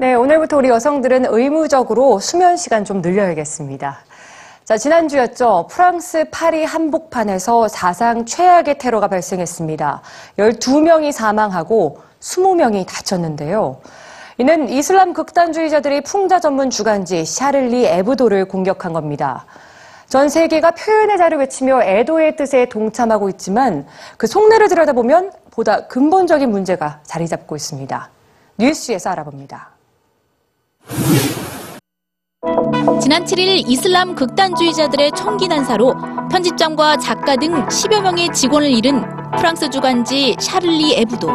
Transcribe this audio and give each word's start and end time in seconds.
네, 0.00 0.14
오늘부터 0.14 0.56
우리 0.56 0.70
여성들은 0.70 1.26
의무적으로 1.28 2.20
수면 2.20 2.56
시간 2.56 2.86
좀 2.86 3.02
늘려야겠습니다. 3.02 3.98
자, 4.64 4.78
지난주였죠. 4.78 5.66
프랑스 5.70 6.24
파리 6.30 6.64
한복판에서 6.64 7.68
사상 7.68 8.24
최악의 8.24 8.78
테러가 8.78 9.08
발생했습니다. 9.08 10.00
12명이 10.38 11.12
사망하고 11.12 11.98
20명이 12.18 12.86
다쳤는데요. 12.86 13.82
이는 14.38 14.70
이슬람 14.70 15.12
극단주의자들이 15.12 16.00
풍자 16.00 16.40
전문 16.40 16.70
주간지 16.70 17.26
샤를리 17.26 17.84
에브도를 17.84 18.48
공격한 18.48 18.94
겁니다. 18.94 19.44
전 20.08 20.30
세계가 20.30 20.70
표현의 20.70 21.18
자를 21.18 21.36
외치며 21.36 21.82
애도의 21.82 22.36
뜻에 22.36 22.70
동참하고 22.70 23.28
있지만 23.28 23.86
그 24.16 24.26
속내를 24.26 24.70
들여다보면 24.70 25.32
보다 25.50 25.88
근본적인 25.88 26.50
문제가 26.50 27.00
자리 27.02 27.28
잡고 27.28 27.54
있습니다. 27.54 28.08
뉴스에서 28.56 29.10
알아봅니다. 29.10 29.79
지난 33.00 33.24
7일 33.24 33.64
이슬람 33.68 34.14
극단주의자들의 34.14 35.12
총기 35.12 35.48
난사로 35.48 35.96
편집장과 36.30 36.98
작가 36.98 37.34
등 37.36 37.64
10여 37.66 38.02
명의 38.02 38.30
직원을 38.32 38.70
잃은 38.70 39.02
프랑스 39.38 39.70
주간지 39.70 40.36
샤를리 40.38 40.94
에브도. 40.96 41.28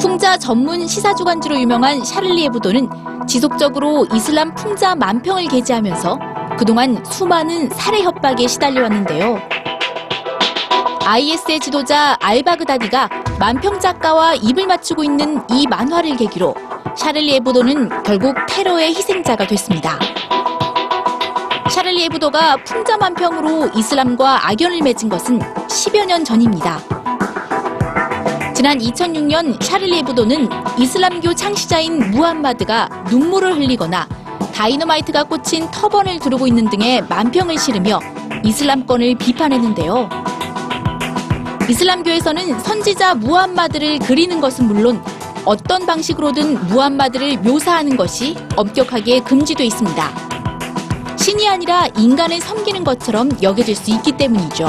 풍자 0.00 0.38
전문 0.38 0.86
시사 0.86 1.14
주간지로 1.14 1.58
유명한 1.58 2.04
샤를리 2.04 2.44
에브도는 2.44 2.88
지속적으로 3.26 4.06
이슬람 4.14 4.54
풍자 4.54 4.94
만평을 4.94 5.48
게재하면서 5.48 6.18
그동안 6.56 7.04
수많은 7.04 7.68
살해 7.70 8.02
협박에 8.02 8.46
시달려 8.46 8.82
왔는데요. 8.82 9.40
IS의 11.04 11.58
지도자 11.60 12.16
알바그다디가 12.20 13.08
만평 13.38 13.80
작가와 13.80 14.34
입을 14.34 14.66
맞추고 14.66 15.02
있는 15.02 15.42
이 15.50 15.66
만화를 15.66 16.16
계기로 16.16 16.54
샤를리 16.98 17.36
에브도는 17.36 18.02
결국 18.02 18.34
테러의 18.48 18.88
희생자가 18.88 19.46
됐습니다. 19.46 19.96
샤를리 21.70 22.06
에브도가 22.06 22.56
풍자만 22.64 23.14
평으로 23.14 23.70
이슬람과 23.72 24.48
악연을 24.48 24.82
맺은 24.82 25.08
것은 25.08 25.38
10여 25.38 26.06
년 26.06 26.24
전입니다. 26.24 26.80
지난 28.52 28.78
2006년 28.78 29.62
샤를리 29.62 29.98
에브도는 30.00 30.48
이슬람교 30.76 31.34
창시자인 31.34 32.10
무함마드가 32.10 32.88
눈물을 33.08 33.54
흘리거나 33.54 34.08
다이너마이트가 34.52 35.22
꽂힌 35.22 35.70
터번을 35.70 36.18
두르고 36.18 36.48
있는 36.48 36.68
등의 36.68 37.04
만평을 37.08 37.58
실으며 37.58 38.00
이슬람권을 38.44 39.14
비판했는데요. 39.14 40.08
이슬람교에서는 41.70 42.58
선지자 42.58 43.14
무함마드를 43.14 44.00
그리는 44.00 44.40
것은 44.40 44.66
물론 44.66 45.00
어떤 45.48 45.86
방식으로든 45.86 46.66
무함마드를 46.66 47.38
묘사하는 47.38 47.96
것이 47.96 48.36
엄격하게 48.54 49.20
금지돼 49.20 49.64
있습니다. 49.64 50.10
신이 51.16 51.48
아니라 51.48 51.86
인간을 51.96 52.38
섬기는 52.38 52.84
것처럼 52.84 53.30
여겨질 53.40 53.74
수 53.74 53.90
있기 53.92 54.12
때문이죠. 54.12 54.68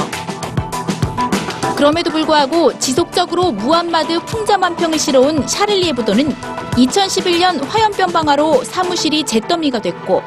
그럼에도 1.76 2.10
불구하고 2.10 2.78
지속적으로 2.78 3.52
무함마드 3.52 4.20
풍자만평을 4.20 4.98
실어온 4.98 5.46
샤를리 5.46 5.90
에브도는 5.90 6.34
2011년 6.72 7.62
화염병 7.62 8.12
방화로 8.12 8.64
사무실이 8.64 9.24
잿더미가 9.24 9.82
됐고 9.82 10.22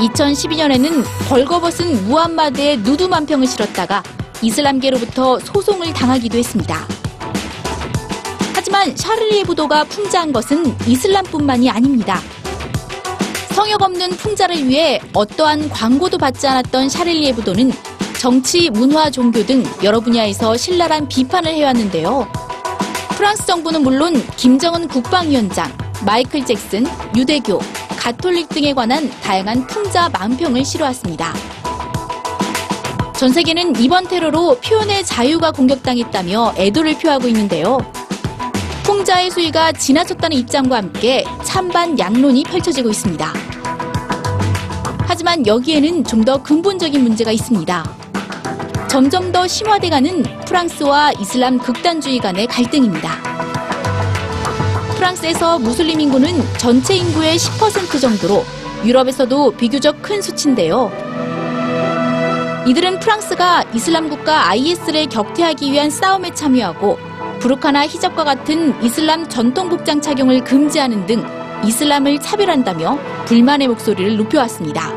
2012년에는 0.00 1.04
벌거벗은 1.28 2.08
무함마드의 2.08 2.78
누드 2.78 3.04
만평을 3.04 3.46
실었다가 3.46 4.02
이슬람계로부터 4.42 5.38
소송을 5.38 5.92
당하기도 5.92 6.38
했습니다. 6.38 7.01
하지만 8.74 8.96
샤를리 8.96 9.40
에브도가 9.40 9.84
풍자한 9.84 10.32
것은 10.32 10.74
이슬람뿐만이 10.86 11.68
아닙니다. 11.68 12.18
성역 13.54 13.82
없는 13.82 14.12
풍자를 14.12 14.66
위해 14.66 14.98
어떠한 15.12 15.68
광고도 15.68 16.16
받지 16.16 16.46
않았던 16.46 16.88
샤를리 16.88 17.28
에브도는 17.28 17.70
정치, 18.18 18.70
문화, 18.70 19.10
종교 19.10 19.44
등 19.44 19.62
여러 19.82 20.00
분야에서 20.00 20.56
신랄한 20.56 21.08
비판을 21.08 21.52
해왔는데요. 21.52 22.26
프랑스 23.10 23.44
정부는 23.44 23.82
물론 23.82 24.14
김정은 24.38 24.88
국방위원장, 24.88 25.70
마이클 26.06 26.42
잭슨, 26.46 26.86
유대교, 27.14 27.60
가톨릭 27.98 28.48
등에 28.48 28.72
관한 28.72 29.10
다양한 29.20 29.66
풍자 29.66 30.08
만평을 30.08 30.64
실어왔습니다. 30.64 31.34
전 33.18 33.30
세계는 33.30 33.78
이번 33.80 34.08
테러로 34.08 34.56
표현의 34.60 35.04
자유가 35.04 35.52
공격당했다며 35.52 36.54
애도를 36.56 36.98
표하고 36.98 37.28
있는데요. 37.28 37.78
풍자의 39.12 39.30
수위가 39.30 39.72
지나쳤다는 39.72 40.36
입장과 40.38 40.76
함께 40.76 41.22
찬반 41.44 41.98
양론이 41.98 42.44
펼쳐지고 42.44 42.88
있습니다. 42.88 43.32
하지만 45.06 45.46
여기에는 45.46 46.04
좀 46.04 46.24
더 46.24 46.42
근본적인 46.42 47.02
문제가 47.02 47.30
있습니다. 47.30 47.84
점점 48.88 49.30
더 49.32 49.46
심화돼가는 49.46 50.22
프랑스와 50.46 51.12
이슬람 51.20 51.58
극단주의 51.58 52.20
간의 52.20 52.46
갈등입니다. 52.46 53.10
프랑스에서 54.96 55.58
무슬림 55.58 56.00
인구는 56.00 56.32
전체 56.56 56.94
인구의 56.94 57.36
10% 57.36 58.00
정도로 58.00 58.44
유럽에서도 58.84 59.56
비교적 59.56 60.00
큰 60.00 60.22
수치인데요. 60.22 60.90
이들은 62.66 63.00
프랑스가 63.00 63.64
이슬람 63.74 64.08
국가 64.08 64.48
IS를 64.48 65.08
격퇴하기 65.08 65.70
위한 65.72 65.90
싸움에 65.90 66.32
참여하고 66.32 67.11
부르카나 67.42 67.88
히잡과 67.88 68.22
같은 68.22 68.80
이슬람 68.84 69.28
전통 69.28 69.68
복장 69.68 70.00
착용을 70.00 70.44
금지하는 70.44 71.06
등 71.06 71.24
이슬람을 71.64 72.20
차별한다며 72.20 72.96
불만의 73.24 73.66
목소리를 73.66 74.16
높여왔습니다. 74.16 74.92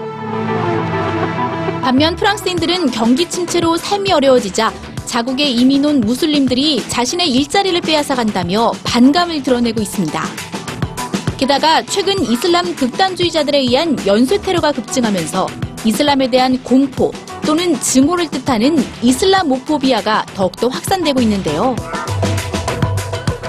반면 1.81 2.16
프랑스인들은 2.16 2.91
경기 2.91 3.28
침체로 3.28 3.78
삶이 3.78 4.11
어려워지자 4.11 4.72
자국에 5.06 5.45
이민 5.45 5.85
온 5.85 6.01
무슬림들이 6.01 6.88
자신의 6.88 7.31
일자리를 7.31 7.81
빼앗아 7.81 8.13
간다며 8.13 8.72
반감을 8.83 9.41
드러내고 9.41 9.81
있습니다. 9.81 10.23
게다가 11.38 11.81
최근 11.81 12.22
이슬람 12.22 12.75
극단주의자들에 12.75 13.57
의한 13.57 13.97
연쇄 14.06 14.39
테러가 14.39 14.72
급증하면서 14.72 15.47
이슬람에 15.83 16.29
대한 16.29 16.62
공포 16.62 17.12
또는 17.44 17.79
증오를 17.79 18.29
뜻하는 18.29 18.77
이슬람모포비아가 19.01 20.25
더욱더 20.35 20.67
확산되고 20.67 21.22
있는데요. 21.22 21.75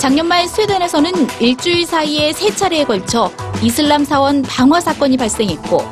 작년 0.07 0.29
말 0.29 0.47
스웨덴에서는 0.47 1.11
일주일 1.41 1.85
사이에 1.85 2.33
세 2.33 2.55
차례에 2.55 2.85
걸쳐 2.85 3.29
이슬람 3.61 4.05
사원 4.05 4.43
방화 4.43 4.81
사건이 4.81 5.17
발생했고 5.17 5.83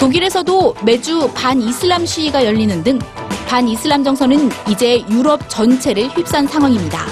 독일에서도 0.00 0.74
매주 0.86 1.30
반이슬람 1.34 2.06
시위가 2.06 2.46
열리는 2.46 2.82
등 2.82 2.98
반이슬람 3.46 4.04
정서는 4.04 4.48
이제 4.70 5.04
유럽 5.10 5.50
전체를 5.50 6.08
휩싼 6.16 6.46
상황입니다. 6.46 7.04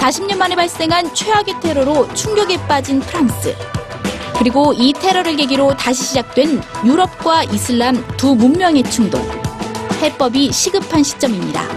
40년 0.00 0.36
만에 0.36 0.56
발생한 0.56 1.14
최악의 1.14 1.60
테러로 1.60 2.12
충격에 2.14 2.56
빠진 2.66 2.98
프랑스. 2.98 3.54
그리고 4.36 4.72
이 4.72 4.92
테러를 4.92 5.36
계기로 5.36 5.76
다시 5.76 6.02
시작된 6.06 6.60
유럽과 6.84 7.44
이슬람 7.44 8.04
두 8.16 8.34
문명의 8.34 8.82
충돌. 8.90 9.20
해법이 10.02 10.50
시급한 10.50 11.04
시점입니다. 11.04 11.68